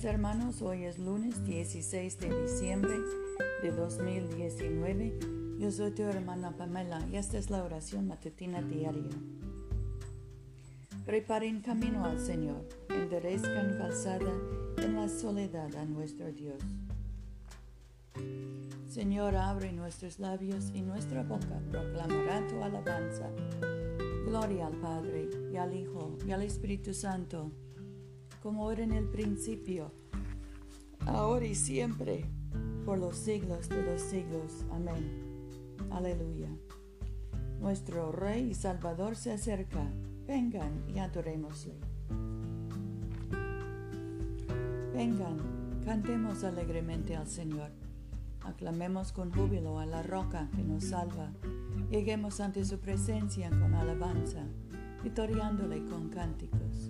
días 0.00 0.14
hermanos, 0.14 0.62
hoy 0.62 0.84
es 0.84 0.98
lunes 0.98 1.44
16 1.44 2.18
de 2.20 2.42
diciembre 2.42 2.94
de 3.62 3.70
2019. 3.70 5.18
Yo 5.58 5.70
soy 5.70 5.90
tu 5.90 6.02
hermana 6.02 6.56
Pamela 6.56 7.06
y 7.12 7.16
esta 7.16 7.36
es 7.36 7.50
la 7.50 7.62
oración 7.62 8.08
matutina 8.08 8.62
diaria. 8.62 9.10
Preparen 11.04 11.60
camino 11.60 12.04
al 12.06 12.18
Señor, 12.18 12.66
enderezcan 12.88 13.76
calzada 13.76 14.32
en 14.78 14.94
la 14.94 15.08
soledad 15.08 15.74
a 15.76 15.84
nuestro 15.84 16.32
Dios. 16.32 16.62
Señor, 18.88 19.36
abre 19.36 19.72
nuestros 19.72 20.18
labios 20.18 20.70
y 20.72 20.80
nuestra 20.80 21.24
boca 21.24 21.60
proclamará 21.70 22.46
tu 22.46 22.62
alabanza. 22.62 23.28
Gloria 24.24 24.68
al 24.68 24.76
Padre, 24.76 25.28
y 25.52 25.56
al 25.56 25.74
Hijo, 25.74 26.16
y 26.26 26.30
al 26.30 26.42
Espíritu 26.42 26.94
Santo 26.94 27.52
como 28.42 28.72
era 28.72 28.82
en 28.82 28.92
el 28.92 29.06
principio, 29.06 29.92
ahora 31.06 31.44
y 31.44 31.54
siempre, 31.54 32.24
por 32.84 32.98
los 32.98 33.16
siglos 33.16 33.68
de 33.68 33.82
los 33.82 34.00
siglos. 34.00 34.64
Amén. 34.72 35.76
Aleluya. 35.90 36.48
Nuestro 37.60 38.12
Rey 38.12 38.50
y 38.50 38.54
Salvador 38.54 39.16
se 39.16 39.32
acerca. 39.32 39.86
Vengan 40.26 40.84
y 40.88 40.98
adorémosle. 40.98 41.74
Vengan, 44.94 45.36
cantemos 45.84 46.44
alegremente 46.44 47.16
al 47.16 47.26
Señor. 47.26 47.70
Aclamemos 48.42 49.12
con 49.12 49.32
júbilo 49.32 49.78
a 49.78 49.86
la 49.86 50.02
roca 50.02 50.48
que 50.56 50.62
nos 50.62 50.84
salva. 50.84 51.32
Lleguemos 51.90 52.40
ante 52.40 52.64
su 52.64 52.78
presencia 52.78 53.50
con 53.50 53.74
alabanza, 53.74 54.46
victoriándole 55.02 55.84
con 55.86 56.08
cánticos 56.08 56.89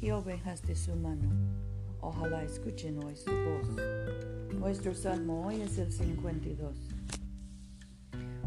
y 0.00 0.10
ovejas 0.10 0.62
de 0.62 0.74
su 0.74 0.96
mano. 0.96 1.30
Ojalá 2.00 2.42
escuchen 2.42 3.02
hoy 3.04 3.16
su 3.16 3.30
voz. 3.30 4.54
Nuestro 4.54 4.94
salmo 4.94 5.46
hoy 5.46 5.60
es 5.60 5.76
el 5.78 5.92
52. 5.92 6.76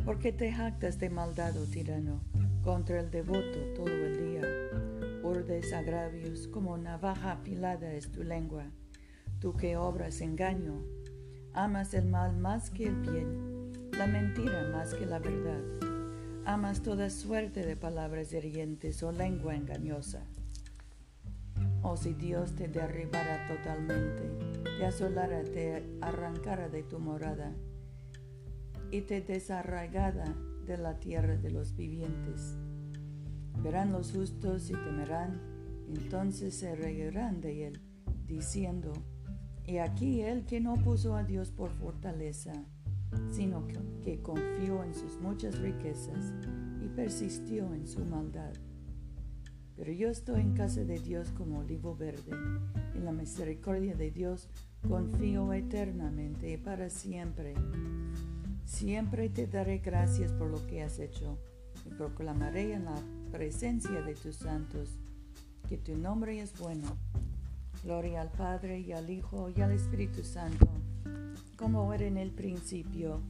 Porque 0.03 0.31
te 0.31 0.51
jactas 0.51 0.99
de 0.99 1.09
maldad, 1.09 1.55
oh 1.57 1.65
tirano, 1.65 2.21
contra 2.63 2.99
el 2.99 3.11
devoto 3.11 3.59
todo 3.75 3.87
el 3.87 4.17
día. 4.17 4.41
Urdes 5.23 5.71
agravios 5.73 6.47
como 6.47 6.77
navaja 6.77 7.33
afilada 7.33 7.93
es 7.93 8.11
tu 8.11 8.23
lengua. 8.23 8.65
Tú 9.39 9.55
que 9.55 9.77
obras 9.77 10.21
engaño, 10.21 10.81
amas 11.53 11.93
el 11.93 12.05
mal 12.05 12.35
más 12.35 12.71
que 12.71 12.87
el 12.87 12.95
bien, 12.95 13.71
la 13.91 14.07
mentira 14.07 14.69
más 14.71 14.95
que 14.95 15.05
la 15.05 15.19
verdad. 15.19 15.61
Amas 16.45 16.81
toda 16.81 17.09
suerte 17.09 17.63
de 17.63 17.77
palabras 17.77 18.33
hirientes 18.33 19.01
o 19.03 19.11
lengua 19.11 19.55
engañosa 19.55 20.25
Oh, 21.85 21.97
si 21.97 22.13
Dios 22.13 22.55
te 22.55 22.69
derribara 22.69 23.45
totalmente, 23.45 24.23
te 24.77 24.85
asolara, 24.85 25.43
te 25.43 25.83
arrancara 25.99 26.69
de 26.69 26.81
tu 26.81 26.97
morada 26.97 27.53
y 28.89 29.01
te 29.01 29.19
desarraigara 29.19 30.33
de 30.65 30.77
la 30.77 30.97
tierra 31.01 31.35
de 31.35 31.51
los 31.51 31.75
vivientes. 31.75 32.57
Verán 33.61 33.91
los 33.91 34.13
justos 34.13 34.69
y 34.69 34.73
temerán, 34.73 35.41
entonces 35.89 36.55
se 36.55 36.73
reirán 36.73 37.41
de 37.41 37.67
él, 37.67 37.81
diciendo, 38.27 38.93
y 39.65 39.79
aquí 39.79 40.21
el 40.21 40.45
que 40.45 40.61
no 40.61 40.75
puso 40.75 41.17
a 41.17 41.23
Dios 41.25 41.51
por 41.51 41.71
fortaleza, 41.71 42.53
sino 43.29 43.67
que, 43.67 43.77
que 44.03 44.21
confió 44.21 44.83
en 44.83 44.93
sus 44.93 45.19
muchas 45.19 45.59
riquezas 45.59 46.33
y 46.81 46.87
persistió 46.87 47.73
en 47.73 47.87
su 47.87 48.05
maldad. 48.05 48.53
Pero 49.75 49.91
yo 49.91 50.09
estoy 50.09 50.41
en 50.41 50.53
casa 50.53 50.83
de 50.83 50.99
Dios 50.99 51.31
como 51.31 51.59
olivo 51.59 51.95
verde. 51.95 52.31
En 52.93 53.05
la 53.05 53.11
misericordia 53.11 53.95
de 53.95 54.11
Dios 54.11 54.49
confío 54.87 55.51
eternamente 55.53 56.51
y 56.51 56.57
para 56.57 56.89
siempre. 56.89 57.53
Siempre 58.65 59.29
te 59.29 59.47
daré 59.47 59.79
gracias 59.79 60.31
por 60.31 60.49
lo 60.49 60.65
que 60.67 60.83
has 60.83 60.99
hecho 60.99 61.37
y 61.85 61.89
proclamaré 61.89 62.73
en 62.73 62.85
la 62.85 62.95
presencia 63.31 64.01
de 64.01 64.13
tus 64.13 64.35
santos 64.35 64.89
que 65.67 65.77
tu 65.77 65.97
nombre 65.97 66.39
es 66.39 66.57
bueno. 66.59 66.97
Gloria 67.83 68.21
al 68.21 68.31
Padre 68.31 68.79
y 68.79 68.93
al 68.93 69.09
Hijo 69.09 69.49
y 69.55 69.61
al 69.61 69.71
Espíritu 69.71 70.23
Santo, 70.23 70.67
como 71.57 71.93
era 71.93 72.05
en 72.05 72.17
el 72.17 72.31
principio, 72.31 73.21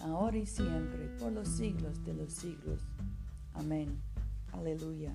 ahora 0.00 0.36
y 0.36 0.46
siempre, 0.46 1.08
por 1.18 1.32
los 1.32 1.48
siglos 1.48 2.04
de 2.04 2.14
los 2.14 2.32
siglos. 2.32 2.80
Amén. 3.54 4.00
Aleluya. 4.52 5.14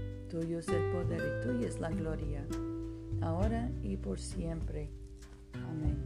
Tuyo 0.31 0.59
es 0.59 0.69
el 0.69 0.91
poder 0.93 1.19
y 1.19 1.45
tuya 1.45 1.67
es 1.67 1.81
la 1.81 1.89
gloria, 1.89 2.47
ahora 3.19 3.69
y 3.83 3.97
por 3.97 4.17
siempre. 4.17 4.89
Amén. 5.55 5.97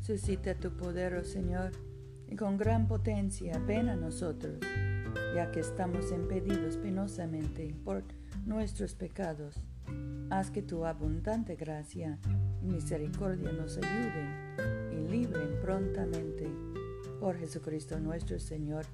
Suscita 0.00 0.54
tu 0.54 0.70
poder, 0.70 1.12
oh 1.16 1.24
Señor, 1.24 1.72
y 2.30 2.34
con 2.34 2.56
gran 2.56 2.88
potencia 2.88 3.58
ven 3.58 3.90
a 3.90 3.96
nosotros, 3.96 4.60
ya 5.34 5.52
que 5.52 5.60
estamos 5.60 6.10
impedidos 6.10 6.78
penosamente 6.78 7.76
por 7.84 8.02
nuestros 8.46 8.94
pecados. 8.94 9.60
Haz 10.30 10.50
que 10.50 10.62
tu 10.62 10.86
abundante 10.86 11.54
gracia 11.54 12.18
y 12.62 12.66
misericordia 12.66 13.52
nos 13.52 13.76
ayuden 13.76 14.81
libren 15.10 15.58
prontamente. 15.60 16.48
Por 17.20 17.36
Jesucristo 17.36 18.00
nuestro 18.00 18.38
Señor, 18.38 18.84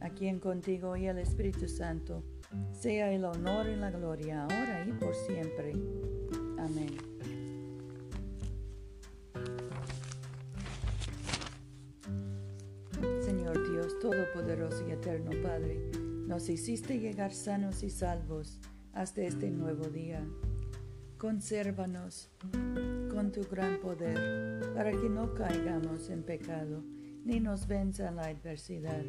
a 0.00 0.10
quien 0.10 0.38
contigo 0.38 0.96
y 0.96 1.06
el 1.06 1.18
Espíritu 1.18 1.68
Santo 1.68 2.22
sea 2.72 3.12
el 3.12 3.24
honor 3.24 3.66
y 3.68 3.76
la 3.76 3.90
gloria 3.90 4.42
ahora 4.42 4.84
y 4.86 4.92
por 4.92 5.14
siempre. 5.14 5.72
Amén. 6.58 6.96
Señor 13.24 13.70
Dios 13.70 13.98
Todopoderoso 14.00 14.86
y 14.88 14.92
Eterno 14.92 15.30
Padre, 15.42 15.78
nos 16.26 16.48
hiciste 16.48 16.98
llegar 16.98 17.32
sanos 17.32 17.82
y 17.82 17.90
salvos 17.90 18.60
hasta 18.92 19.22
este 19.22 19.50
nuevo 19.50 19.86
día. 19.88 20.22
Consérvanos 21.22 22.28
con 23.08 23.30
tu 23.30 23.44
gran 23.48 23.78
poder, 23.78 24.72
para 24.74 24.90
que 24.90 25.08
no 25.08 25.32
caigamos 25.34 26.10
en 26.10 26.24
pecado, 26.24 26.82
ni 27.24 27.38
nos 27.38 27.68
venza 27.68 28.10
la 28.10 28.22
adversidad. 28.22 29.04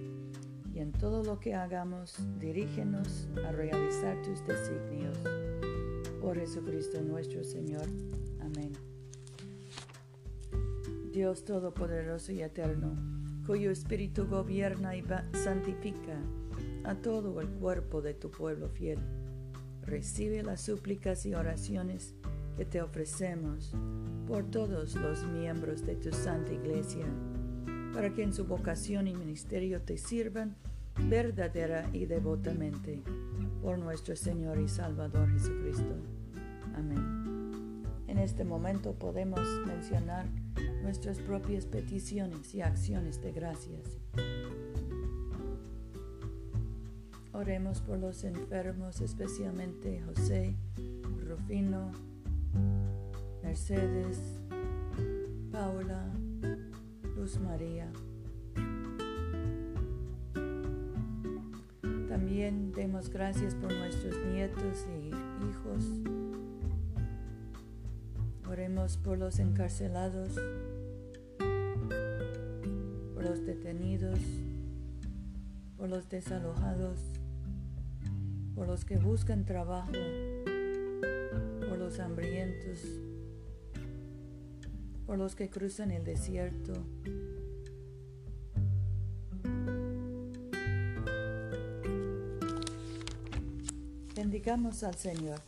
Y 0.71 0.77
en 0.77 0.91
todo 0.91 1.23
lo 1.23 1.39
que 1.39 1.55
hagamos, 1.55 2.15
dirígenos 2.39 3.27
a 3.43 3.51
realizar 3.51 4.21
tus 4.21 4.45
designios. 4.45 5.17
Por 6.21 6.37
Jesucristo 6.37 7.01
nuestro 7.01 7.43
Señor. 7.43 7.87
Amén. 8.41 8.73
Dios 11.11 11.45
Todopoderoso 11.45 12.31
y 12.31 12.43
Eterno, 12.43 12.95
cuyo 13.47 13.71
Espíritu 13.71 14.27
gobierna 14.27 14.95
y 14.95 15.03
santifica 15.43 16.19
a 16.83 16.93
todo 16.93 17.41
el 17.41 17.47
cuerpo 17.47 18.03
de 18.03 18.13
tu 18.13 18.29
pueblo 18.29 18.69
fiel, 18.69 18.99
recibe 19.85 20.43
las 20.43 20.61
súplicas 20.61 21.25
y 21.25 21.33
oraciones 21.33 22.15
que 22.57 22.65
te 22.65 22.81
ofrecemos 22.81 23.73
por 24.27 24.49
todos 24.49 24.95
los 24.95 25.23
miembros 25.27 25.85
de 25.85 25.95
tu 25.95 26.11
Santa 26.11 26.53
Iglesia, 26.53 27.05
para 27.93 28.13
que 28.13 28.23
en 28.23 28.33
su 28.33 28.45
vocación 28.45 29.07
y 29.07 29.13
ministerio 29.13 29.81
te 29.81 29.97
sirvan 29.97 30.55
verdadera 31.09 31.89
y 31.93 32.05
devotamente 32.05 33.01
por 33.61 33.77
nuestro 33.77 34.15
Señor 34.15 34.59
y 34.59 34.67
Salvador 34.67 35.29
Jesucristo. 35.31 35.95
Amén. 36.75 37.83
En 38.07 38.17
este 38.17 38.43
momento 38.43 38.93
podemos 38.93 39.41
mencionar 39.65 40.25
nuestras 40.83 41.17
propias 41.19 41.65
peticiones 41.65 42.53
y 42.53 42.61
acciones 42.61 43.21
de 43.21 43.31
gracias. 43.31 43.97
Oremos 47.33 47.81
por 47.81 47.97
los 47.97 48.23
enfermos, 48.23 49.01
especialmente 49.01 50.01
José, 50.01 50.55
Rufino, 51.27 51.91
Mercedes, 53.41 54.19
Paula, 55.51 56.13
Luz 57.15 57.39
María. 57.39 57.91
También 62.07 62.71
demos 62.71 63.09
gracias 63.09 63.55
por 63.55 63.73
nuestros 63.73 64.15
nietos 64.27 64.85
y 65.01 65.07
hijos. 65.07 65.85
Oremos 68.47 68.97
por 68.97 69.17
los 69.17 69.39
encarcelados, 69.39 70.29
por 73.15 73.23
los 73.23 73.43
detenidos, 73.43 74.19
por 75.75 75.89
los 75.89 76.07
desalojados, 76.09 76.99
por 78.55 78.67
los 78.67 78.85
que 78.85 78.97
buscan 78.97 79.45
trabajo, 79.45 79.91
por 81.67 81.77
los 81.77 81.99
hambrientos, 81.99 82.79
por 85.05 85.17
los 85.17 85.35
que 85.35 85.49
cruzan 85.49 85.91
el 85.91 86.03
desierto. 86.03 86.73
Bendigamos 94.15 94.83
al 94.83 94.95
Señor. 94.95 95.39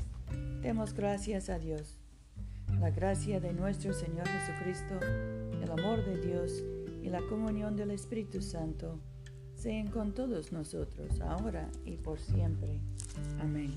Demos 0.61 0.93
gracias 0.93 1.49
a 1.49 1.59
Dios. 1.59 1.99
La 2.79 2.89
gracia 2.89 3.39
de 3.39 3.53
nuestro 3.53 3.93
Señor 3.93 4.27
Jesucristo, 4.27 4.99
el 5.61 5.71
amor 5.71 6.03
de 6.03 6.19
Dios 6.25 6.63
y 7.03 7.09
la 7.09 7.21
comunión 7.29 7.75
del 7.75 7.91
Espíritu 7.91 8.41
Santo 8.41 8.99
sean 9.55 9.87
con 9.87 10.13
todos 10.13 10.51
nosotros, 10.51 11.19
ahora 11.21 11.69
y 11.85 11.97
por 11.97 12.19
siempre. 12.19 12.79
Amén. 13.39 13.71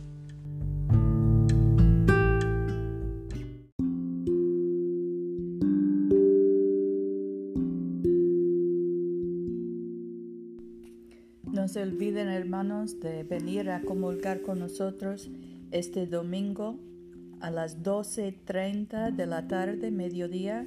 No 11.50 11.66
se 11.66 11.82
olviden, 11.82 12.28
hermanos, 12.28 13.00
de 13.00 13.24
venir 13.24 13.70
a 13.70 13.80
comulgar 13.82 14.42
con 14.42 14.58
nosotros 14.58 15.30
este 15.70 16.06
domingo 16.06 16.78
a 17.40 17.50
las 17.50 17.82
12.30 17.82 19.14
de 19.14 19.26
la 19.26 19.48
tarde, 19.48 19.90
mediodía, 19.90 20.66